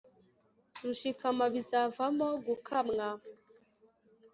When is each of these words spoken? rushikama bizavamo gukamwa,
rushikama 0.83 1.45
bizavamo 1.53 2.27
gukamwa, 2.45 3.07